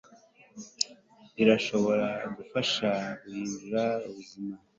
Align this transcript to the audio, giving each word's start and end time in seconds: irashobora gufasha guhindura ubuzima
irashobora 1.41 2.07
gufasha 2.35 2.89
guhindura 3.21 3.83
ubuzima 4.07 4.55